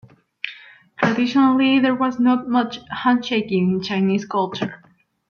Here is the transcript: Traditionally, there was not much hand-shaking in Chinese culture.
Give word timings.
Traditionally, 0.97 1.77
there 1.77 1.93
was 1.93 2.19
not 2.19 2.49
much 2.49 2.79
hand-shaking 2.89 3.69
in 3.73 3.83
Chinese 3.83 4.25
culture. 4.25 4.81